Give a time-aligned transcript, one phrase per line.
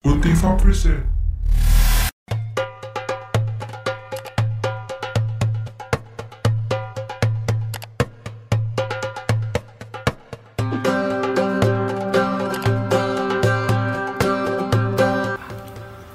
[0.00, 1.04] Ultima present.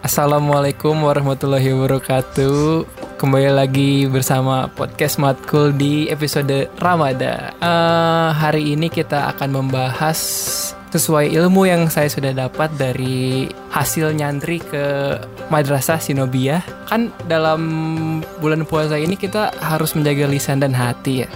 [0.01, 2.89] Assalamualaikum warahmatullahi wabarakatuh.
[3.21, 7.53] Kembali lagi bersama podcast Matkul di episode Ramadan.
[7.61, 10.17] Eh, hari ini kita akan membahas
[10.89, 13.45] sesuai ilmu yang saya sudah dapat dari
[13.75, 15.19] hasil nyantri ke
[15.51, 16.63] Madrasah Sinobiyah.
[16.87, 17.61] Kan dalam
[18.39, 21.29] bulan puasa ini kita harus menjaga lisan dan hati ya.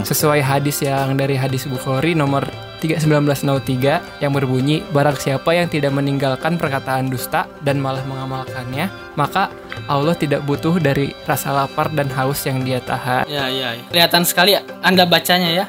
[0.00, 2.48] Sesuai hadis yang dari hadis Bukhari nomor
[2.80, 9.48] 31903 yang berbunyi barang siapa yang tidak meninggalkan perkataan dusta dan malah mengamalkannya maka
[9.88, 13.24] Allah tidak butuh dari rasa lapar dan haus yang dia tahan.
[13.24, 13.84] Ya, ya, ya.
[13.88, 15.66] Kelihatan sekali ya Anda bacanya ya.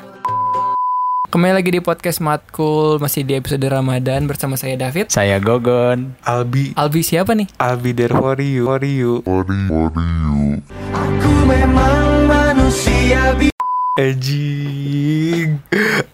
[1.36, 5.12] Kembali lagi di podcast Matkul masih di episode Ramadan bersama saya David.
[5.12, 6.16] Saya Gogon.
[6.24, 7.52] Albi Albi siapa nih?
[7.60, 9.20] Albi there for you for you
[14.00, 15.60] Ajing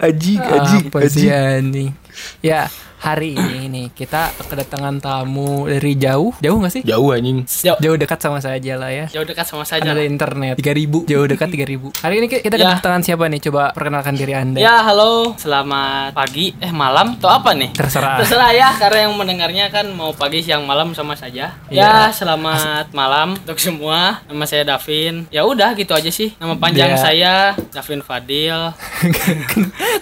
[0.02, 1.90] Ajing Ajing Apa sih Ajing nih?
[2.40, 6.84] Ya hari ini nih kita kedatangan tamu dari jauh jauh nggak sih?
[6.84, 9.06] Jauh anjing Jauh, Jauh dekat sama saya aja lah ya.
[9.08, 9.90] jauh dekat sama saja.
[9.90, 12.78] ada internet 3000 jauh dekat 3000 hari ini kita Ya.
[12.78, 15.34] kedatangan siapa nih coba perkenalkan diri anda Ya, halo.
[15.36, 17.74] Selamat pagi, eh malam atau apa nih?
[17.74, 21.58] terserah Terserah ya, karena yang mendengarnya kan mau pagi, siang, malam sama saja.
[21.68, 21.82] Iya.
[21.82, 24.22] Ya, selamat malam untuk semua.
[24.24, 25.26] Nama saya Davin.
[25.30, 26.38] Ya udah gitu aja sih.
[26.38, 26.98] Nama panjang Ya.
[26.98, 27.34] saya
[27.72, 28.78] Davin Fadil.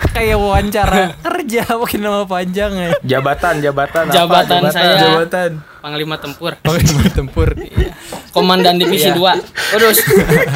[0.09, 4.03] kayak wawancara kerja pakai nama panjang ya Jabatan Jabatan.
[4.09, 4.13] Apa?
[4.13, 4.97] Jabatan saya.
[4.97, 5.51] Jabatan.
[5.79, 6.59] Panglima Tempur.
[6.59, 7.55] Panglima tempur.
[8.35, 9.15] Komandan Divisi 2.
[9.73, 9.97] Terus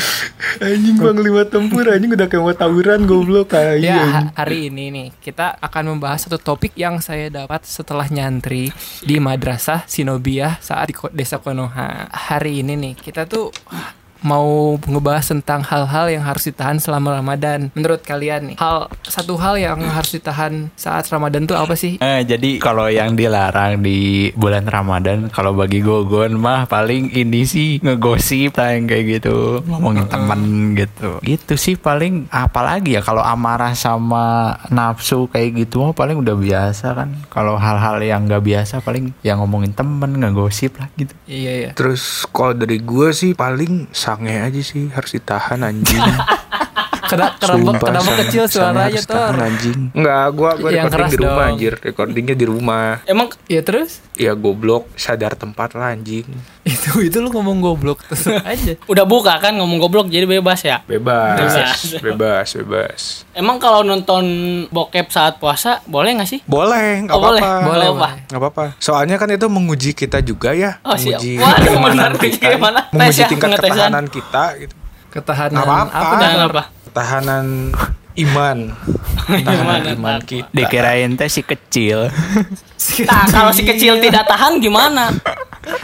[0.67, 5.07] Anjing panglima tempur Anjing udah kayak mau tawuran goblok ya Anjing ha- hari ini nih
[5.17, 8.69] kita akan membahas satu topik yang saya dapat setelah nyantri
[9.01, 12.11] di madrasah Sinobiyah saat di desa Konoha.
[12.11, 13.49] Hari ini nih kita tuh
[14.23, 17.69] mau ngebahas tentang hal-hal yang harus ditahan selama Ramadan.
[17.75, 21.99] Menurut kalian nih, hal satu hal yang harus ditahan saat Ramadan tuh apa sih?
[21.99, 27.83] Eh, jadi kalau yang dilarang di bulan Ramadan, kalau bagi Gogon mah paling ini sih
[27.83, 31.19] ngegosip lah yang kayak gitu, ngomongin temen gitu.
[31.19, 36.95] Gitu sih paling apalagi ya kalau amarah sama nafsu kayak gitu mah paling udah biasa
[36.95, 37.09] kan.
[37.27, 41.11] Kalau hal-hal yang nggak biasa paling yang ngomongin temen, ngegosip lah gitu.
[41.27, 41.71] Iya ya.
[41.75, 45.97] Terus kalau dari gue sih paling sange aja sih harus ditahan anjing.
[47.03, 49.27] Kenapa kenapa, Sumpah, kenapa kecil suaranya tuh?
[49.35, 49.79] anjing.
[49.91, 51.49] Enggak, gua gua Yang recording keras di rumah dong.
[51.49, 51.73] anjir.
[51.77, 52.87] Recordingnya di rumah.
[53.05, 56.23] emang Ya terus Ya goblok, sadar tempat lah anjing.
[56.63, 58.79] itu itu lu ngomong goblok terus aja.
[58.85, 60.79] udah buka kan ngomong goblok jadi bebas ya.
[60.81, 61.79] Bebas, Bebas.
[61.99, 63.01] bebas, bebas.
[63.31, 64.23] Emang kalau nonton
[64.67, 66.39] bokep saat puasa boleh nggak sih?
[66.45, 67.41] Boleh, nggak Oh, boleh.
[67.41, 67.65] apa-apa.
[67.65, 67.97] Boleh, apa.
[67.97, 68.13] boleh.
[68.25, 68.63] Nggak apa-apa.
[68.77, 70.79] Soalnya kan itu menguji kita juga ya.
[70.81, 71.19] Oh, siap.
[71.19, 72.11] menguji Waduh, benar.
[72.15, 72.47] kita.
[72.49, 72.79] Gimana?
[72.85, 74.75] Tes Menguji ya, tingkat ketahanan kita gitu.
[75.09, 75.99] Ketahanan Nggak apa-apa.
[75.99, 76.15] apa?
[76.15, 76.63] Dan apa?
[76.93, 77.73] Ketahanan
[78.13, 78.69] iman.
[79.25, 79.87] Ketahanan Gimana?
[79.97, 80.45] iman kita.
[80.53, 82.05] Dikirain teh si kecil.
[83.09, 85.09] Nah, kalau si kecil tidak tahan gimana?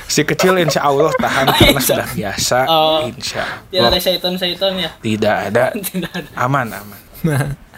[0.05, 2.57] Si kecil insya Allah tahan karena sudah biasa.
[2.69, 3.09] Oh.
[3.09, 3.97] Insya Tidak ada Allah.
[3.97, 4.89] syaiton-syaiton ya?
[5.01, 5.63] Tidak ada.
[5.89, 6.29] Tidak ada.
[6.37, 6.99] Aman, aman.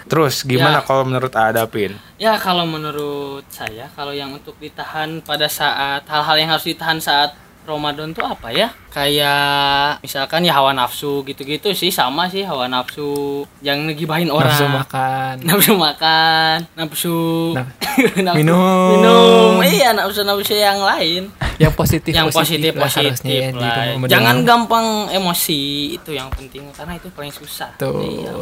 [0.04, 0.84] Terus gimana Ya.
[0.84, 1.96] kalau menurut Adapin?
[2.20, 7.32] Ya, kalau menurut saya, kalau yang untuk ditahan pada saat hal-hal yang harus ditahan saat
[7.64, 8.74] Ramadan tuh apa ya?
[8.92, 13.46] Kayak misalkan ya hawa nafsu gitu-gitu sih sama sih hawa nafsu.
[13.60, 14.52] Jangan ngegibahin orang.
[14.52, 15.34] Nafsu makan.
[15.48, 17.18] nafsu makan, nafsu
[17.54, 17.72] Naf-
[18.26, 18.92] nafsu- Minum.
[18.92, 23.62] minum, iya nafsu nafsu yang lain, Yang positif yang positif lah positif harusnya ya di
[23.62, 23.76] lah.
[23.94, 24.10] Ramadan.
[24.10, 25.62] Jangan gampang emosi
[25.94, 27.70] itu yang penting karena itu paling susah.
[27.78, 28.02] Tuh.
[28.02, 28.34] Iya,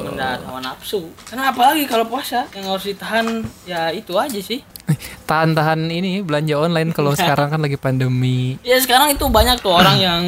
[0.47, 1.11] hawa nafsu.
[1.27, 4.63] Karena apalagi kalau puasa yang harus ditahan ya itu aja sih.
[5.29, 8.53] tahan-tahan ini belanja online kalau sekarang kan lagi pandemi.
[8.61, 10.21] Ya sekarang itu banyak tuh orang yang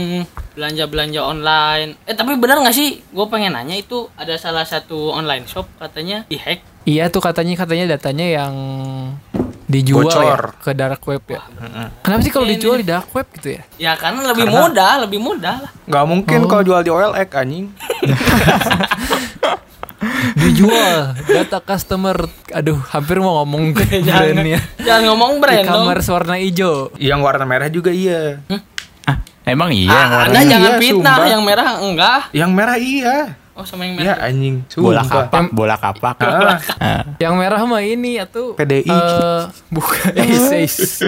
[0.51, 1.95] belanja belanja online.
[2.03, 2.99] Eh tapi benar nggak sih?
[3.07, 6.59] Gue pengen nanya itu ada salah satu online shop katanya dihack.
[6.81, 8.53] Iya tuh katanya katanya datanya yang
[9.65, 10.51] dijual Bocor.
[10.51, 11.39] ya ke dark web ya.
[12.01, 13.61] Kenapa sih kalau Ini- dijual di dark web gitu ya?
[13.79, 15.71] Ya karena lebih Karena- mudah, lebih mudah lah.
[15.87, 16.47] Nggak mungkin Oh.
[16.49, 17.65] kalau jual di OLX anjing.
[20.33, 22.17] Dijual data customer.
[22.49, 23.77] Aduh, hampir mau ngomong
[24.07, 24.59] jangan, brandnya.
[24.77, 25.85] jangan ngomong brand dong.
[25.85, 26.89] E-commerce warna hijau.
[26.97, 28.41] Yang warna merah juga iya.
[29.01, 31.27] Ah, emang iya yang Ah, warna anda Iya, jangan fitnah, sumpah.
[31.27, 32.19] yang merah enggak.
[32.31, 33.17] Yang merah iya.
[33.51, 34.25] Oh sama yang Iya merah.
[34.25, 34.55] anjing.
[34.73, 35.21] bola Sumpah.
[35.27, 36.15] kapak, bola kapak.
[36.17, 37.01] Ah, Ah.
[37.19, 38.87] Yang merah mah ini atau PDI.
[38.87, 40.11] Eh, bukan.
[40.17, 41.03] Eh, is-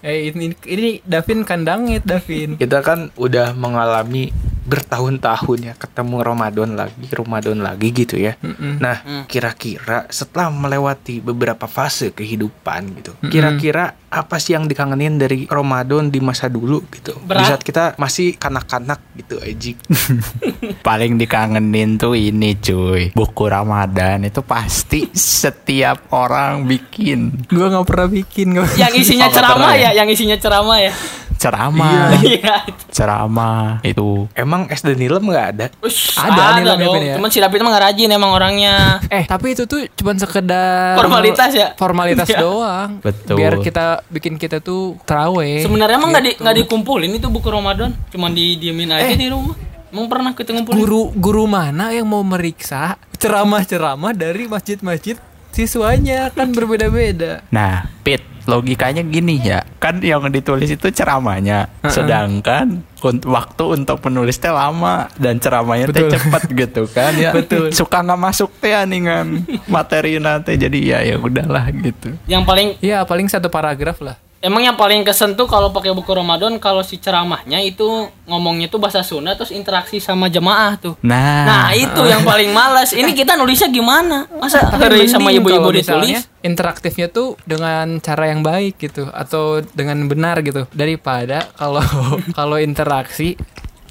[0.00, 2.56] eh ini ini Davin kandangit Davin.
[2.56, 8.36] kita kan udah mengalami bertahun-tahun ya ketemu Ramadan lagi, Ramadan lagi gitu ya.
[8.78, 9.24] Nah, Hmm.
[9.24, 16.18] kira-kira setelah melewati beberapa fase kehidupan gitu, kira-kira apa sih yang dikangenin dari Ramadan di
[16.18, 17.14] masa dulu gitu?
[17.14, 17.46] Di Berat.
[17.48, 19.78] saat kita masih kanak-kanak gitu, Ejik.
[20.86, 28.08] Paling dikangenin tuh ini cuy Buku Ramadan itu pasti setiap orang bikin Gue nggak pernah
[28.08, 28.66] bikin gua.
[28.74, 29.90] Yang isinya Oh, ceramah ya, ya?
[29.94, 30.92] yang isinya ceramah ya.
[31.36, 32.56] Ceramah Iya.
[32.90, 35.66] Ceramah itu Emang SD Nilem nggak ada?
[35.78, 36.98] Ush, Ada ada, dong.
[36.98, 37.14] Ya.
[37.16, 38.98] Cuman si David mah nggak rajin emang orangnya.
[39.06, 41.68] Eh tapi itu tuh cuman sekedar Formalitas ya?
[41.74, 42.40] Formalitas Iya.
[42.40, 42.90] doang.
[42.98, 43.36] Betul.
[43.36, 45.62] Biar kita bikin kita tuh terawih.
[45.62, 46.40] Sebenarnya emang nggak di Gitu.
[46.40, 49.16] nggak dikumpulin itu buku Ramadan, cuman didiemin aja Eh.
[49.16, 49.54] di rumah.
[49.88, 50.78] Emang pernah kita ngumpulin?
[50.78, 55.18] guru guru mana yang mau meriksa ceramah-ceramah dari masjid-masjid
[55.50, 57.42] siswanya kan berbeda-beda.
[57.48, 64.52] Nah Pit logikanya gini ya Kan yang ditulis itu ceramahnya Sedangkan un- waktu untuk menulisnya
[64.52, 67.72] lama Dan ceramahnya teh cepet gitu kan ya Betul.
[67.72, 73.02] Suka nggak masuk teh aningan materi nanti Jadi ya ya udahlah gitu Yang paling Ya
[73.04, 74.16] paling satu paragraf lah.
[74.40, 78.80] Emang yang paling kesen tuh kalau pakai buku Ramadan kalau si ceramahnya itu ngomongnya tuh
[78.80, 80.96] bahasa Sunda terus interaksi sama jemaah tuh.
[81.04, 82.96] Nah, Nah, itu yang paling males.
[82.96, 84.26] Ini kita nulisnya gimana?
[84.40, 86.26] Masa hari sama ibu-ibu ditulis?
[86.40, 91.84] interaktifnya tuh dengan cara yang baik gitu atau dengan benar gitu daripada kalau
[92.38, 93.36] kalau interaksi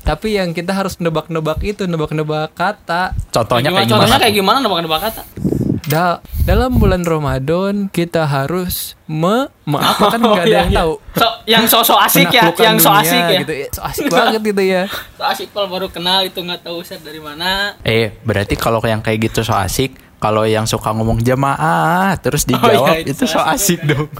[0.09, 4.23] tapi yang kita harus nebak-nebak itu nebak-nebak kata contohnya Gimana- kayak contohnya gimana?
[4.25, 5.21] kayak gimana nebak-nebak kata?
[5.85, 10.79] Da- dalam bulan Ramadan kita harus me, me apa kan nggak ada iya, yang iya.
[10.79, 13.39] tahu So, yang so-so asik ya, yang so dunia asik ya.
[13.39, 14.83] gitu so asik banget gitu ya
[15.17, 17.77] So asik kalau baru kenal itu nggak tahu set dari mana.
[17.81, 22.99] Eh, berarti kalau yang kayak gitu so asik, kalau yang suka ngomong jamaah terus dijawab
[22.99, 24.11] iya, itu so asik dong.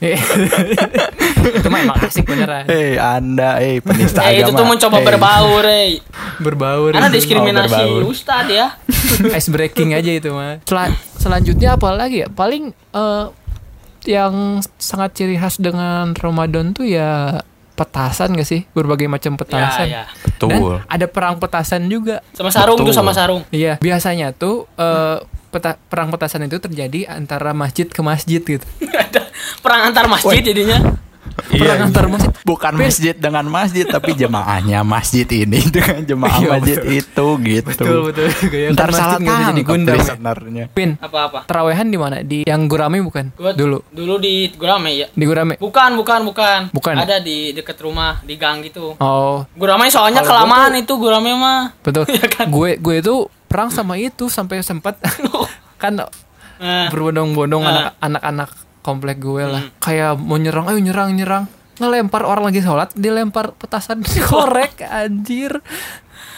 [0.00, 4.58] itu mah emang asik beneran Hei, Anda, eh penista Eh, itu agama.
[4.58, 5.06] tuh mencoba Hey.
[5.06, 5.90] berbaur, eh.
[6.38, 7.16] berbaur Karena gitu.
[7.18, 8.00] diskriminasi berbaur.
[8.06, 8.66] ustad ya.
[9.36, 10.64] ice breaking aja itu mah.
[10.64, 12.28] Sel- selanjutnya apa lagi ya?
[12.28, 13.26] Paling eh,
[14.06, 14.34] yang
[14.74, 17.40] sangat ciri khas dengan Ramadan tuh ya
[17.74, 18.64] petasan gak sih?
[18.70, 19.86] Berbagai macam petasan.
[19.86, 20.38] Ya, ya.
[20.38, 20.76] Dan Betul.
[20.84, 22.24] ada perang petasan juga.
[22.30, 22.88] Sama sarung Betul.
[22.88, 23.42] tuh sama sarung.
[23.50, 25.18] Iya, biasanya tuh eh,
[25.54, 28.66] peta- perang petasan itu terjadi antara masjid ke masjid gitu.
[29.62, 30.78] Perang antar masjid jadinya.
[31.34, 32.30] Perang antar masjid.
[32.44, 36.94] Bukan masjid dengan masjid tapi jemaahnya masjid ini dengan jemaah Iya, masjid betul.
[36.94, 37.68] itu gitu.
[37.74, 38.26] Betul betul.
[38.46, 40.54] Kayak Ntar kan salah bisa jadi tangkap gundam.
[40.54, 40.66] ya.
[40.68, 41.38] Pin, Apa-apa?
[41.44, 42.16] terawehan di mana?
[42.20, 43.32] Di yang Gurame bukan?
[43.34, 43.78] Gua Dulu.
[43.88, 45.06] Dulu di Gurame ya.
[45.10, 45.54] Di Gurame.
[45.56, 46.60] Bukan, bukan, bukan.
[46.70, 46.94] Bukan.
[46.94, 48.94] Ada di dekat rumah, di gang gitu.
[48.96, 51.72] Oh, Gurame soalnya gua kelamaan itu Gurame mah.
[51.80, 52.04] Betul.
[52.06, 52.46] Iya kan?
[52.48, 53.16] Gue gue itu
[53.54, 54.98] perang sama itu sampai sempat
[55.78, 55.94] kan
[56.54, 59.62] Nah, berbondong-bondong anak anak-anak komplek gue lah.
[59.64, 59.74] Hmm.
[59.78, 61.44] Kayak mau nyerang, ayo nyerang nyerang.
[61.74, 65.58] Ngelempar orang lagi sholat, dilempar petasan korek anjir.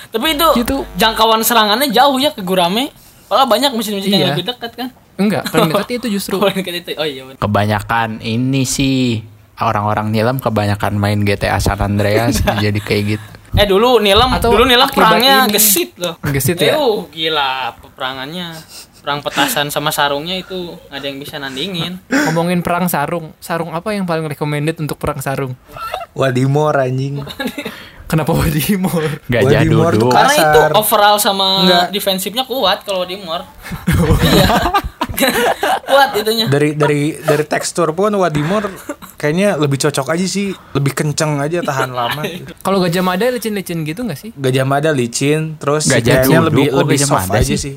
[0.09, 0.77] tapi itu Gitu.
[0.97, 2.89] jangkauan serangannya jauh ya ke Gurame.
[3.29, 4.27] Padahal banyak yang Iya.
[4.33, 4.89] lebih dekat kan.
[5.17, 6.41] Enggak, paling dekat itu justru.
[6.41, 6.91] Oh, dekat itu.
[6.97, 7.23] Oh iya.
[7.27, 7.37] bener.
[7.37, 9.21] Kebanyakan ini sih
[9.57, 13.29] orang-orang nilam kebanyakan main GTA San Andreas jadi kayak gitu.
[13.57, 15.53] Eh dulu Nilam, Atau dulu Nilam perangnya ini.
[15.53, 16.21] gesit loh.
[16.23, 16.77] Gesit ya?
[17.09, 18.53] gila peperangannya.
[19.01, 22.03] Perang petasan sama sarungnya itu nggak ada yang bisa nandingin.
[22.07, 23.33] Ngomongin perang sarung.
[23.39, 25.55] Sarung apa yang paling recommended untuk perang sarung?
[26.13, 27.23] Wadimor anjing.
[28.07, 29.03] Kenapa Wadimor?
[29.27, 31.47] Gajah Wadimor kan- Karena itu overall sama
[31.89, 33.47] defensifnya kuat kalau di Mor.
[34.27, 34.47] iya.
[35.91, 36.47] kuat itunya.
[36.47, 38.69] Dari dari dari tekstur pun Wadimor
[39.17, 42.23] kayaknya lebih cocok aja sih, lebih kenceng aja tahan lama.
[42.61, 44.31] Kalau Gajah Mada licin-licin gitu nggak sih?
[44.37, 47.59] Gajah Mada licin, terus Gajah kayaknya duduk, lebih kok lebih Gajah soft Mada aja sih?
[47.59, 47.75] sih.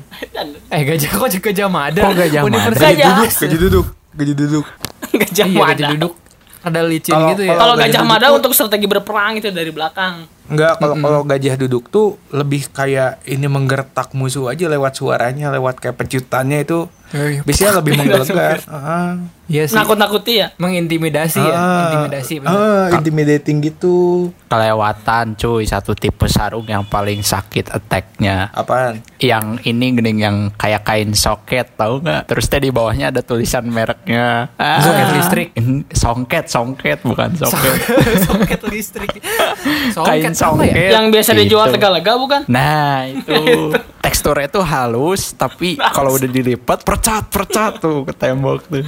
[0.68, 2.00] Eh Gajah kok Gajah Mada?
[2.04, 2.70] Kok Gajah Mada?
[2.70, 3.08] Gajah.
[3.16, 4.66] duduk, gajah duduk, gajah duduk.
[5.10, 5.72] Gajah Iya, Mada.
[5.74, 6.14] Gajah duduk.
[6.60, 7.56] Ada licin Kalau- gitu ya.
[7.56, 10.28] Kalau Gajah Gajah Mada tuh- untuk strategi berperang itu dari belakang.
[10.50, 15.78] Enggak, kalau kalau gajah duduk tuh lebih kayak ini menggertak musuh aja lewat suaranya, lewat
[15.78, 18.58] kayak pecutannya itu Eh, biasanya lebih menggelegar.
[18.60, 19.10] Heeh.
[19.50, 19.74] Iya sih.
[19.74, 20.54] Nakut-nakuti ya.
[20.56, 22.34] Mengintimidasi ya, Ah, intimidasi.
[22.38, 22.54] bener.
[22.54, 24.30] ah, intimidating gitu.
[24.46, 28.54] Kelewatan cuy satu tipe sarung yang paling sakit attacknya.
[28.54, 29.02] Apaan?
[29.18, 32.30] Yang ini gening yang kayak kain soket tahu nggak?
[32.30, 34.54] Terus teh di bawahnya ada tulisan mereknya.
[34.54, 34.78] Ah.
[34.78, 35.48] Soket listrik.
[35.92, 37.74] Songket, songket bukan soket.
[38.26, 39.10] Soket listrik.
[39.18, 40.70] Kain Soket apa ya?
[40.70, 40.90] songket.
[40.92, 41.74] Yang biasa dijual Gitu.
[41.76, 42.40] Tegalega bukan?
[42.46, 48.84] Nah itu teksturnya tuh halus tapi kalau udah dilipat percat percat tuh ke tembok tuh.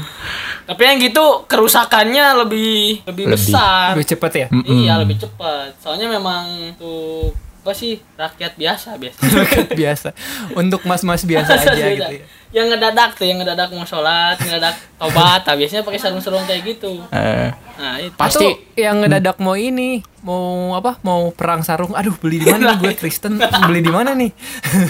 [0.68, 3.40] Tapi yang gitu kerusakannya lebih lebih, Lebih.
[3.40, 3.96] besar.
[3.96, 4.46] Lebih cepet ya?
[4.68, 5.72] Iya, lebih cepat.
[5.80, 9.18] Soalnya memang tuh apa sih rakyat biasa biasa.
[9.80, 10.08] biasa.
[10.52, 12.24] Untuk mas-mas biasa aja gitu ya.
[12.52, 17.00] yang ngedadak tuh yang ngedadak mau sholat ngedadak tobat nah, biasanya pakai sarung-sarung kayak gitu
[17.08, 17.48] Eh,
[17.80, 18.44] nah itu Pasti.
[18.44, 21.00] Atau yang ngedadak mau ini, mau apa?
[21.00, 21.96] Mau perang sarung.
[21.96, 23.40] Aduh, beli di mana nih gue Kristen?
[23.40, 24.28] Beli di mana nih?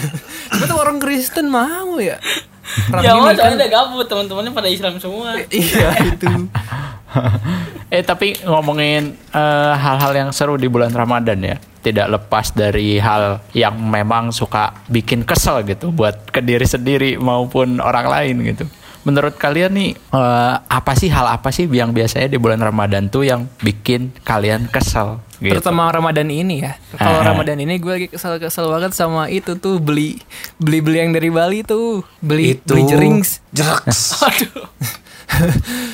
[0.67, 2.19] Tuh orang Kristen mau ya?
[2.89, 3.33] Perang ya kan.
[3.37, 6.27] soalnya udah gabut teman-temannya pada Islam semua Iya itu.
[7.93, 13.45] eh tapi ngomongin eh, hal-hal yang seru di bulan Ramadan ya, tidak lepas dari hal
[13.53, 18.65] yang memang suka bikin kesel gitu buat ke diri sendiri maupun orang lain gitu.
[19.03, 23.23] Menurut kalian nih eh, apa sih hal apa sih yang biasanya di bulan Ramadan tuh
[23.23, 25.19] yang bikin kalian kesel?
[25.37, 25.53] Gitu.
[25.53, 26.79] Terutama Ramadan ini ya.
[26.93, 27.27] Kalau Ah.
[27.29, 30.23] Ramadan ini gue lagi kesel-kesel banget sama itu tuh beli
[30.55, 33.43] beli beli yang dari Bali tuh beli Itu beli jerings.
[33.51, 33.99] jeraks.
[34.23, 34.67] aduh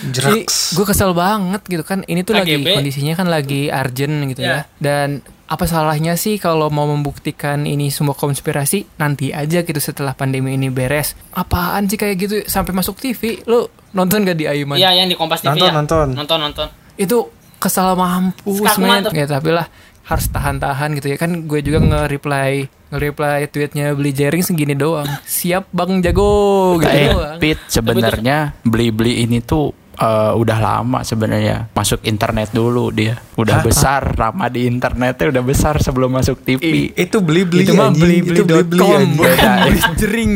[0.10, 0.74] Jeraks.
[0.74, 2.04] Gue kesel banget gitu kan.
[2.04, 2.76] Ini tuh lagi KGB.
[2.76, 4.50] kondisinya kan lagi urgent gitu ya.
[4.50, 4.60] Ya.
[4.78, 10.54] Dan apa salahnya sih kalau mau membuktikan ini semua konspirasi nanti aja gitu setelah pandemi
[10.54, 11.18] ini beres.
[11.34, 13.42] Apaan sih kayak gitu sampai masuk TV?
[13.50, 14.78] Lo nonton gak di Ayuman?
[14.78, 16.08] iya yang di Kompas TV Nonton, ya nonton.
[16.14, 19.10] nonton nonton Itu kesal mampus men.
[19.10, 19.66] Ya tapi lah
[20.06, 25.70] harus tahan-tahan gitu ya kan gue juga nge-reply nge-reply tweetnya beli jaring segini doang siap
[25.70, 31.68] bang jago gitu Eh, doang Pit sebenarnya beli-beli ini tuh eh, udah lama sebenarnya.
[31.72, 33.20] Masuk internet dulu dia.
[33.36, 37.74] Udah besar ramah di internetnya udah besar sebelum masuk TV I- itu beli beli itu
[37.74, 40.32] mah beli beli beli beli beli jering.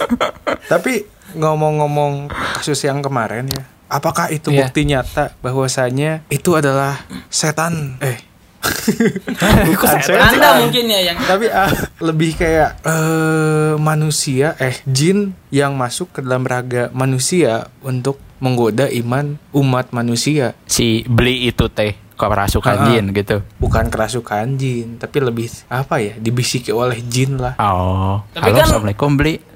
[0.72, 4.64] Tapi ngomong-ngomong kasus yang kemarin ya, apakah itu Iya.
[4.64, 8.00] bukti nyata bahwasanya itu adalah setan?
[8.00, 8.16] Eh,
[9.68, 10.34] bukan setan?
[10.34, 11.68] anda mungkin ya yang Tapi ah,
[12.00, 19.36] lebih kayak eh, manusia, eh jin yang masuk ke dalam raga manusia untuk menggoda iman
[19.50, 20.54] umat manusia.
[20.64, 22.84] si beli itu teh kerasukan Ah.
[22.88, 26.14] jin gitu Bukan kerasukan jin, tapi lebih apa ya?
[26.14, 27.54] Dibisiki oleh jin lah.
[27.56, 29.34] oh Tapi halo kan- assalamualaikum beli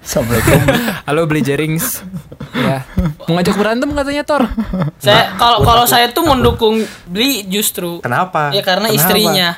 [0.00, 0.60] assalamualaikum
[1.04, 2.00] halo beli jarings
[2.56, 2.80] ya
[3.20, 4.42] mau ngajak berantem katanya Tor
[4.96, 8.48] saya kalau kalau saya tuh mendukung beli justru Kenapa?
[8.50, 8.96] ya karena Kenapa?
[8.96, 9.48] istrinya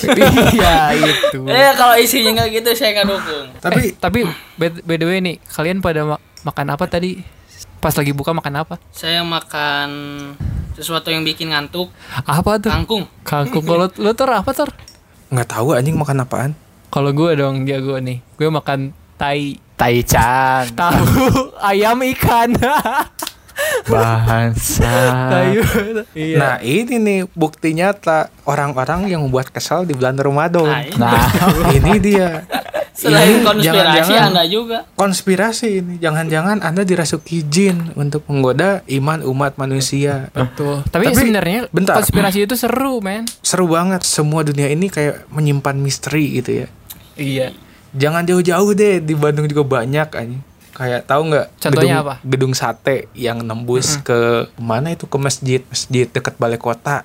[0.50, 4.18] iya itu eh kalau istrinya nggak gitu saya nggak dukung Tapi Eh, tapi
[4.56, 7.20] by, by the way nih kalian pada ma- makan apa tadi
[7.80, 8.76] pas lagi buka makan apa?
[8.92, 9.88] Saya makan
[10.76, 11.88] sesuatu yang bikin ngantuk.
[12.28, 12.68] Apa tuh?
[12.68, 13.08] Kangkung.
[13.24, 13.64] Kangkung.
[13.64, 14.70] Kalau lo Tor apa Tor?
[15.32, 16.52] Nggak tahu anjing makan apaan.
[16.90, 18.20] kalau gue dong jago nih.
[18.36, 19.56] Gue makan tai.
[19.80, 21.56] Taichan tahu.
[21.72, 22.52] Ayam ikan.
[23.92, 24.92] Bahasa.
[26.12, 26.36] Iya.
[26.36, 28.28] Nah ini nih bukti nyata.
[28.44, 30.68] Orang-orang yang membuat kesal di bulan nah, Ramadan.
[31.00, 31.24] nah.
[31.72, 32.44] Ini dia.
[33.00, 33.64] Selain Ini konspirasi
[33.96, 35.94] jangan-jangan anda juga konspirasi ini.
[35.96, 40.28] Jangan-jangan Anda dirasuki jin untuk menggoda iman umat manusia.
[40.36, 41.96] betul tapi, Tapi, sebenarnya bentar.
[41.96, 44.04] konspirasi itu seru men Seru banget.
[44.04, 46.68] Semua dunia ini kayak menyimpan misteri gitu ya.
[47.16, 47.48] iya
[47.90, 50.42] Jangan jauh-jauh deh di Bandung juga banyak anjing.
[50.70, 51.46] Kayak tahu nggak?
[51.58, 52.14] Contohnya gedung, apa?
[52.22, 57.02] Gedung sate yang nembus ke mana itu ke masjid, masjid dekat balai kota.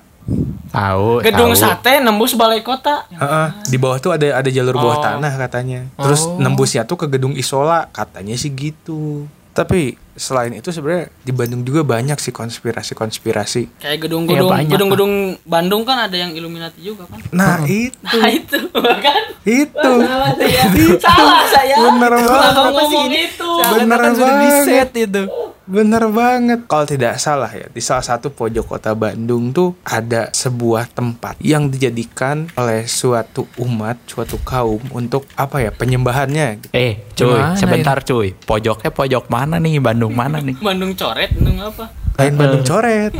[0.68, 1.62] Tahu gedung tahu.
[1.62, 5.04] sate nembus balai kota Heeh, di bawah tuh ada ada jalur bawah Oh.
[5.04, 5.86] tanah katanya.
[5.96, 6.36] Terus Oh.
[6.36, 9.24] nembusnya tuh ke gedung Isola, katanya sih gitu.
[9.52, 13.62] Tapi selain itu sebenarnya di Bandung juga banyak sih konspirasi-konspirasi.
[13.78, 18.58] kayak gedung-gedung banyak, gedung-gedung Bandung kan ada yang Illuminati juga kan Nah, itu nah itu
[19.06, 19.92] kan itu.
[20.02, 20.64] salah saya
[20.98, 22.52] salah saya Bener banget.
[22.52, 24.64] Kalau ngomong itu Bener kan sudah di banget.
[24.64, 25.22] set itu
[25.66, 26.62] Bener banget.
[26.64, 31.66] Kalau tidak salah ya, di salah satu pojok kota Bandung tuh ada sebuah tempat yang
[31.66, 36.46] dijadikan oleh suatu umat, suatu kaum untuk apa ya penyembahannya.
[36.60, 36.70] gitu.
[36.70, 40.54] eh cuy Gimana sebentar cuy pojoknya pojok mana nih Bandung mana nih?
[40.62, 41.84] Bandung coret Bandung apa?
[42.16, 43.12] Lain Bandung coret.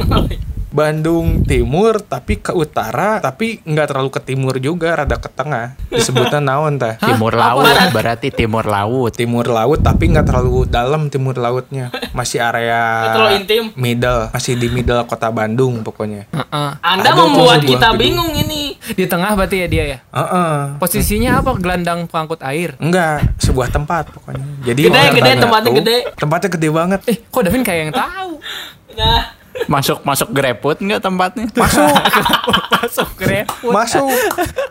[0.76, 5.73] Bandung Timur tapi ke utara tapi nggak terlalu ke timur juga rada ke tengah.
[5.88, 7.64] Disebutnya naon tah timur laut
[7.97, 9.16] berarti timur laut.
[9.16, 11.88] Timur laut tapi nggak terlalu dalam timur lautnya.
[12.12, 13.62] Masih area terlalu intim.
[13.73, 16.28] middle masih di middle kota Bandung pokoknya.
[16.28, 16.71] Heeh.
[16.85, 17.97] Anda Ada membuat kita gedung.
[17.97, 18.76] bingung ini.
[18.76, 19.99] Di tengah berarti ya dia ya?
[20.12, 20.76] Heeh.
[20.76, 21.56] posisinya apa?
[21.56, 22.76] Gelandang pengangkut air?
[22.76, 24.45] Enggak sebuah tempat pokoknya.
[24.61, 25.97] Jadi Gede, gede, tempatnya tuh, gede.
[26.21, 27.00] tempatnya gede banget.
[27.09, 28.30] Eh kok Davin kayak yang tahu?
[28.97, 31.47] Nah masuk masuk greput nggak tempatnya?
[31.57, 31.89] Masuk.
[32.77, 34.07] Masuk repot masuk.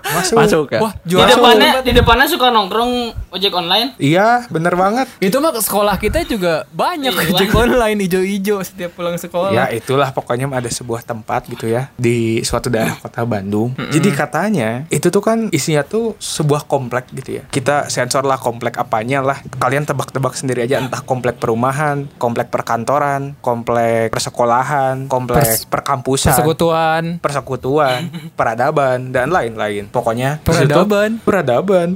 [0.07, 0.35] Masuk.
[0.39, 0.79] Masuk ya?
[0.79, 3.97] Wah di depannya di depannya suka nongkrong ojek online.
[3.99, 5.09] Iya bener banget.
[5.19, 7.59] Itu mah sekolah kita juga banyak Iya, ojek banyak.
[7.75, 9.51] online ijo-ijo setiap pulang sekolah.
[9.51, 13.75] Ya itulah pokoknya ada sebuah tempat gitu ya di suatu daerah kota Bandung.
[13.75, 17.43] Jadi katanya itu tuh kan isinya tuh sebuah komplek gitu ya.
[17.51, 19.41] Kita sensor lah komplek apanya lah.
[19.59, 27.03] Kalian tebak-tebak sendiri aja entah komplek perumahan, komplek perkantoran, komplek persekolahan pernikahan, kompleks perkampusan, Persekutuan.
[27.19, 27.99] persekutuan,
[28.37, 29.87] peradaban dan lain-lain.
[29.89, 31.09] Pokoknya di situ- Peradaban?
[31.21, 31.87] peradaban.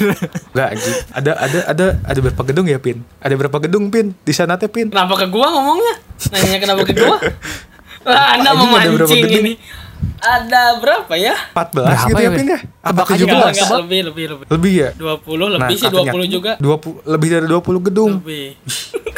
[0.52, 0.96] Enggak anjing.
[1.12, 2.98] Ada ada ada ada berapa gedung ya, Pin?
[3.18, 4.12] Ada berapa gedung, Pin?
[4.18, 4.90] Di sana teh, Pin?
[4.90, 5.94] Kenapa ke gua ngomongnya?
[6.32, 7.16] Nanya kenapa ke gua?
[8.06, 9.44] Lah, Anda berapa memancing gedung?
[9.44, 9.54] ini.
[10.16, 11.34] Ada berapa ya?
[11.50, 12.58] 14 Berapa gitu ya, ya, Pin ya?
[12.80, 13.26] Apa aja, 17?
[13.26, 14.46] Enggak, enggak, lebih, lebih, lebih.
[14.48, 14.90] Lebih ya?
[14.94, 16.52] 20, lebih sih katanya 20 juga.
[16.56, 18.12] 20 lebih dari 20 gedung.
[18.20, 18.46] Lebih.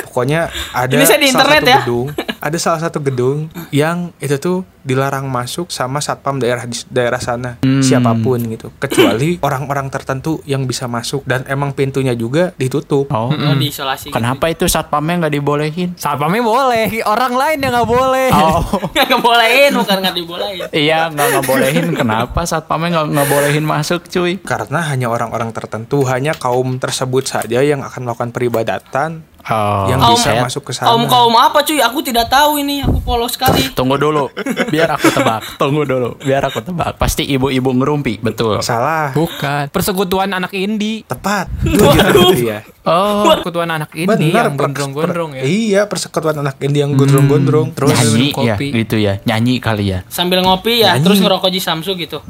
[0.09, 0.41] Pokoknya
[0.73, 1.79] ada Ini saya di salah internet satu ya.
[1.85, 2.07] gedung,
[2.39, 7.61] ada salah satu gedung yang itu tuh dilarang masuk sama satpam daerah di daerah sana
[7.61, 7.81] Hmm.
[7.81, 13.05] siapa pun gitu, kecuali orang-orang tertentu yang bisa masuk dan emang pintunya juga ditutup.
[13.09, 14.09] Oh, Oh, diisolasi.
[14.09, 15.91] kenapa itu satpamnya nggak dibolehin?
[15.95, 18.29] Satpamnya boleh, orang lain yang nggak boleh.
[18.31, 18.87] Oh, Gitu.
[19.09, 20.67] Nggak bolehin, bukan nggak dibolehin.
[20.71, 21.87] iya nggak ngebolehin.
[21.93, 24.39] Kenapa satpamnya nggak ngebolehin masuk, cuy?
[24.39, 29.11] Karena hanya orang-orang tertentu, hanya kaum tersebut saja yang akan melakukan peribadatan
[29.49, 30.89] Oh, yang Kaum- bisa masuk ke sana.
[30.89, 31.81] Kaum kaum apa cuy?
[31.81, 32.81] Aku tidak tahu ini.
[32.81, 33.65] Aku polos sekali.
[33.73, 34.29] Tunggu dulu,
[34.69, 35.41] biar aku tebak.
[35.61, 36.95] Tunggu dulu, biar aku tebak.
[36.95, 38.61] Pasti ibu-ibu ngerumpi, betul.
[38.61, 39.69] Salah, Bukan.
[39.69, 41.01] Persekutuan anak indie.
[41.03, 41.49] tepat.
[41.63, 42.61] Itu gitu ya.
[42.85, 45.43] Oh, Persekutuan anak indie yang per- gondrong-gondrong per- ya.
[45.45, 47.73] Iya, persekutuan anak ini yang gondrong-gondrong.
[47.73, 48.67] Terus nyanyi minum ya, kopi.
[48.75, 49.13] gitu ya.
[49.25, 49.99] Nyanyi kali ya.
[50.09, 51.05] Sambil ngopi ya, Nyanyi.
[51.05, 52.21] terus ngerokok di Samsu gitu.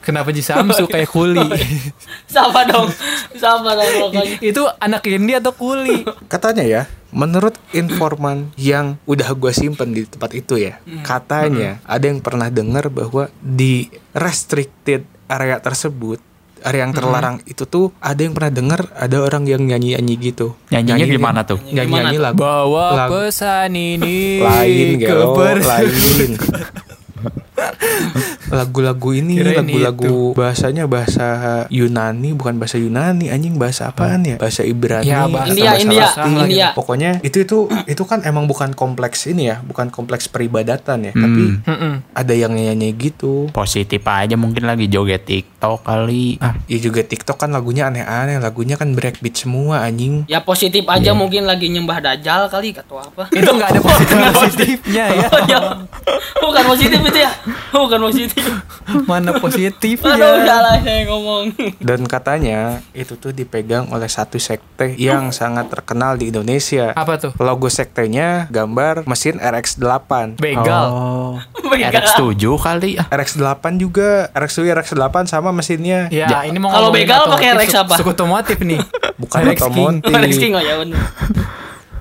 [0.00, 1.40] Kenapa di Samsu kayak kuli?
[2.32, 2.88] Siapa dong?
[3.32, 4.40] Siapa dong rokoknya?
[4.40, 6.02] itu anak indie atau kuli?
[6.32, 6.82] Katanya ya,
[7.14, 12.90] menurut informan yang udah gue simpen di tempat itu ya, katanya ada yang pernah dengar
[12.90, 16.18] bahwa di restricted area tersebut,
[16.66, 20.58] area yang terlarang itu tuh ada yang pernah dengar ada orang yang nyanyi-nyanyi gitu.
[20.74, 21.58] Nyanyinya Nyanyi- gimana tuh?
[21.62, 22.26] Nyanyi-nyanyi Gimana?
[22.34, 23.10] lagu Bawa Lagu.
[23.22, 26.30] pesan ini lain gelo, lain.
[28.50, 31.26] Lagu-lagu ini lagu-lagu bahasanya bahasa
[31.68, 36.04] Yunani bukan bahasa Yunani anjing bahasa apaan ya bahasa Ibrani Ya, bahasa- India, bahasa India,
[36.04, 36.32] Latin.
[36.44, 36.68] India.
[36.72, 41.42] Pokoknya itu itu itu kan emang bukan kompleks ini ya, bukan kompleks peribadatan ya, tapi
[41.60, 41.94] Mm-mm.
[42.10, 43.48] ada yang nyanyi gitu.
[43.50, 46.36] Positif aja mungkin lagi joget TikTok kali.
[46.38, 50.26] Ah, Ya juga TikTok kan lagunya aneh-aneh, lagunya kan breakbeat semua anjing.
[50.26, 53.30] Ya positif aja mungkin lagi nyembah dajal kali atau apa.
[53.30, 55.28] Itu nggak ada positif positifnya ya.
[55.30, 55.60] Oh, ya.
[56.40, 57.30] Bukan positif itu ya.
[57.70, 58.39] Bukan positif.
[59.10, 60.42] Mana positifnya?
[60.42, 61.54] salah saya ngomong.
[61.82, 66.90] Dan katanya itu tuh dipegang oleh satu sekte yang sangat terkenal di Indonesia.
[66.92, 67.32] Apa tuh?
[67.36, 70.36] Logo sektenya gambar mesin RX8.
[70.36, 70.86] Begal.
[70.88, 71.34] Oh,
[71.70, 71.90] Begal.
[71.94, 73.06] RX7 kali ah.
[73.08, 76.10] RX8 juga, RX7 RX8 sama mesinnya.
[76.10, 77.94] Ya, Ja- ini mau Kalau begal pakai su- apa?
[77.94, 78.80] Suku otomotif nih.
[79.16, 79.54] Bukan King.
[79.54, 80.12] otomotif.
[80.12, 80.98] Rex King oh ya bener.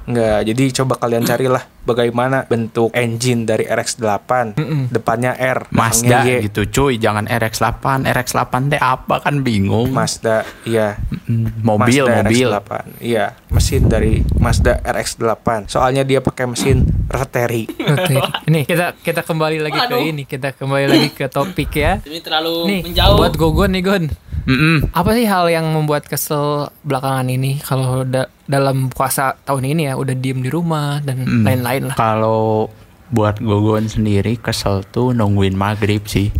[0.09, 4.57] Enggak, jadi coba kalian carilah bagaimana bentuk engine dari RX8.
[4.89, 6.49] Depannya R, Mazda Y.
[6.49, 8.09] gitu cuy, jangan RX8.
[8.09, 9.93] RX8 teh apa kan bingung.
[9.93, 10.97] Mazda, iya.
[11.29, 12.47] Mm, mobil, Mazda mobil.
[12.49, 12.71] RX8.
[12.99, 15.69] Iya, mesin dari Mazda RX8.
[15.69, 17.69] Soalnya dia pakai mesin rotary.
[17.69, 18.17] Oke.
[18.49, 20.01] Ini kita kita kembali lagi ke Waduh.
[20.01, 22.01] ini, kita kembali lagi ke topik ya.
[22.01, 23.13] Ini terlalu Nih, menjauh.
[23.15, 24.03] buat Gogon nih Gon.
[24.49, 24.89] Mm-mm.
[24.91, 26.43] Apa sih hal yang membuat kesel
[26.81, 31.45] belakangan ini kalau da- dalam puasa tahun ini ya udah diem di rumah dan Hmm.
[31.45, 31.95] lain-lain lah.
[31.95, 32.73] Kalau
[33.07, 36.33] buat Gogon sendiri kesel tuh nungguin maghrib sih.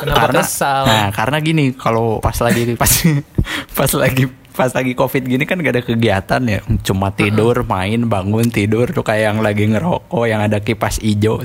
[0.00, 0.82] Kenapa karena kesal?
[0.82, 2.88] nah karena gini kalau pas lagi pas
[3.76, 8.48] pas lagi pas lagi covid gini kan gak ada kegiatan ya cuma tidur main bangun
[8.48, 11.44] tidur tuh kayak yang lagi ngerokok yang ada kipas hijau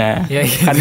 [0.00, 0.60] nah Iya, iya.
[0.64, 0.76] kan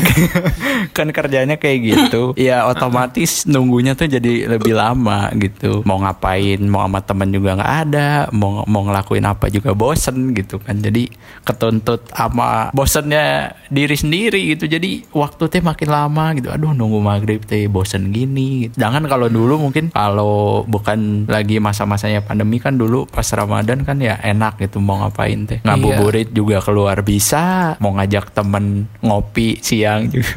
[0.96, 2.24] kan kerjanya kayak gitu.
[2.50, 5.84] Ya otomatis nunggunya tuh jadi lebih lama gitu.
[5.84, 10.58] Mau ngapain mau sama temen juga nggak ada mau mau ngelakuin apa juga bosen gitu
[10.64, 10.80] kan.
[10.80, 11.12] Jadi
[11.44, 14.72] ketuntut sama bosennya diri sendiri gitu.
[14.72, 16.48] Jadi waktu teh makin lama gitu.
[16.50, 18.80] Aduh nunggu maghrib teh bosen gini gitu.
[18.80, 24.16] jangan kalau dulu mungkin kalau bukan lagi masa-masanya pandemi kan dulu pas ramadan kan ya
[24.22, 25.60] enak gitu mau ngapain teh.
[25.66, 30.30] Ngabuburit juga keluar bisa mau ngajak temen ngopi siang juga.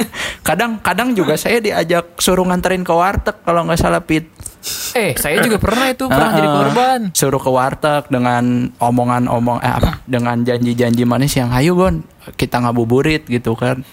[0.44, 4.28] Kadang kadang juga saya diajak suruh nganterin ke warteg kalau nggak salah pit.
[4.92, 7.00] Eh, saya juga pernah itu pernah jadi Ah, korban.
[7.12, 8.44] suruh ke warteg dengan
[8.76, 13.84] omongan-omong eh apa dengan janji-janji manis yang ayo gon kita ngabuburit gitu kan.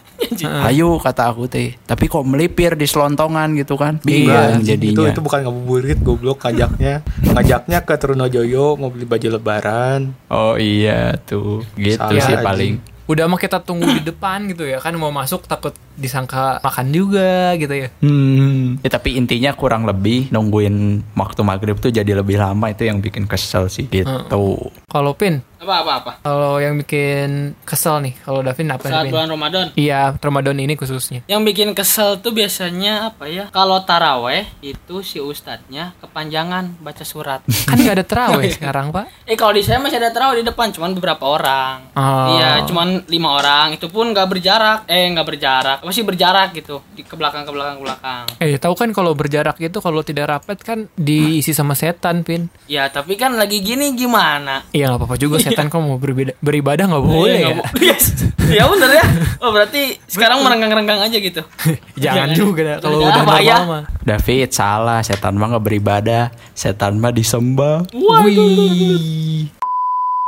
[0.66, 1.76] Ayo kata aku teh.
[1.78, 4.00] Tapi kok melipir di selontongan gitu kan.
[4.02, 5.08] Bingung Enggak, Itu jadinya.
[5.10, 7.04] itu bukan ngabuburit, goblok ngajaknya.
[7.26, 10.16] ngajaknya ke Trunojoyo mau beli baju lebaran.
[10.30, 11.68] oh iya tuh.
[11.74, 12.44] Gitu Salah, sih anjing.
[12.44, 12.74] paling
[13.06, 17.54] Udah mah kita tunggu di depan gitu ya kan mau masuk takut disangka makan juga
[17.56, 17.88] gitu ya.
[18.02, 18.82] Hmm.
[18.82, 23.30] Ya, tapi intinya kurang lebih nungguin waktu maghrib tuh jadi lebih lama itu yang bikin
[23.30, 24.72] kesel sih gitu.
[24.90, 26.12] Kalau Pin, Apa apa apa?
[26.22, 29.74] Kalau yang bikin kesel nih, kalau Davin apa Saat bulan Ramadan.
[29.74, 31.26] Iya, Ramadan ini khususnya.
[31.26, 33.50] Yang bikin kesel tuh biasanya apa ya?
[33.50, 37.42] Kalau taraweh itu si ustadznya kepanjangan baca surat.
[37.66, 39.26] Kan nggak ada terawih sekarang, Pak.
[39.26, 41.90] eh kalau di saya masih ada taraweh di depan, cuman beberapa orang.
[41.98, 42.38] Oh.
[42.38, 43.74] Iya, cuman lima orang.
[43.74, 44.80] Itu pun nggak berjarak.
[44.86, 48.24] Eh nggak berjarak, masih berjarak gitu di ke belakang ke belakang ke belakang.
[48.38, 52.54] Eh, tahu kan kalau berjarak itu kalau tidak rapat kan diisi sama setan, Pin.
[52.70, 54.62] Ya tapi kan lagi gini gimana?
[54.70, 57.46] Iya nggak apa-apa juga setan kalau mau berbeda, beribadah nggak boleh Iya, ya.
[57.46, 58.04] nggak bo- Yes.
[58.48, 59.06] ya bener ya.
[59.40, 61.42] Oh berarti sekarang merenggang-renggang aja gitu.
[61.98, 63.56] Jangan juga dah, kalau Jangan, udah bahaya.
[63.64, 63.84] mah.
[64.02, 67.88] David salah, setan mah nggak beribadah, setan mah disembah.
[67.92, 69.50] Wih.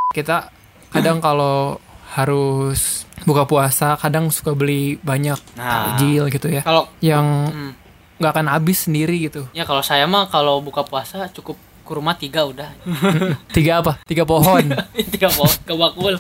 [0.10, 0.50] Kita
[0.90, 1.78] kadang kalau
[2.10, 5.94] harus buka puasa kadang suka beli banyak Nah.
[5.94, 6.62] takjil gitu ya.
[6.62, 7.72] Kalau Yang hmm,
[8.18, 9.46] nggak akan habis sendiri gitu.
[9.52, 11.54] ya kalau saya mah kalau buka puasa cukup
[11.88, 12.68] kurma tiga udah.
[13.56, 13.96] Tiga apa?
[14.04, 14.76] Tiga pohon.
[15.16, 16.16] tiga pohon ke bakul.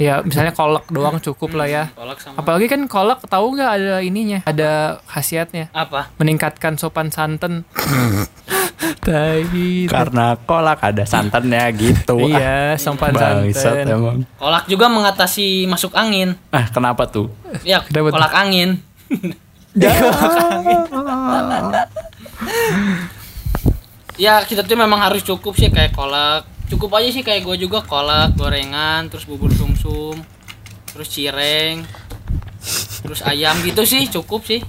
[0.00, 1.84] ya misalnya kolak doang cukup lah ya.
[1.92, 6.08] Kolak sama Apalagi kan kolak tahu nggak ada ininya, ada khasiatnya, apa?
[6.16, 7.64] meningkatkan sopan santen.
[9.04, 9.44] Tai.
[9.88, 12.16] Karena kolak ada santannya gitu.
[12.32, 13.84] Iya, sopan santen.
[13.88, 14.18] emang.
[14.36, 16.32] Kolak juga mengatasi masuk angin.
[16.48, 17.28] Ah, kenapa tuh?
[17.60, 18.16] Ya, Kenapa tuh?
[18.16, 18.80] kolak angin.
[24.20, 26.44] Ya kita tuh memang harus cukup sih kayak kolak.
[26.68, 30.20] Cukup aja sih kayak gue juga kolak, gorengan, terus bubur sumsum,
[30.92, 31.82] terus cireng,
[33.02, 34.60] terus ayam gitu sih cukup sih.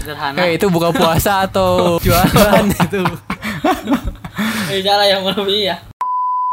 [0.00, 0.40] Sederhana.
[0.48, 3.02] Eh itu buka puasa atau jualan itu.
[4.72, 5.76] Eh, jangan yang lebih ya.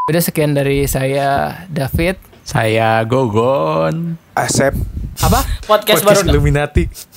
[0.06, 2.20] Udah sekian dari saya David.
[2.46, 4.22] Saya Gogon.
[4.38, 4.78] Asep
[5.18, 5.42] Apa?
[5.66, 6.38] Podcast, podcast baru.
[6.38, 7.15] Illuminati.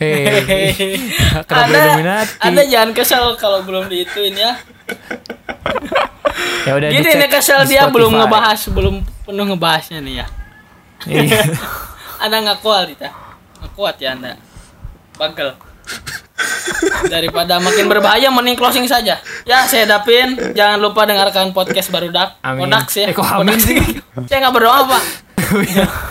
[0.00, 0.96] Eh,
[1.48, 2.32] kenapa Anda, Illuminati?
[2.42, 4.52] Anda jangan kesel kalau belum diituin ya.
[6.64, 10.26] Ya udah Gini nih kesel di dia belum ngebahas, belum penuh ngebahasnya nih ya.
[11.08, 11.42] Iya.
[12.24, 13.08] Anda nggak kuat kita,
[13.60, 14.36] nggak kuat ya Anda.
[15.14, 15.54] Bagel.
[17.06, 19.20] Daripada makin berbahaya, mending closing saja.
[19.46, 20.34] Ya, saya Dapin.
[20.56, 22.40] Jangan lupa dengarkan podcast baru Dak.
[22.42, 22.66] Amin.
[22.66, 23.04] Kodak sih.
[23.06, 23.78] Eh, kok amin sih?
[24.26, 25.02] Saya nggak berdoa, Pak.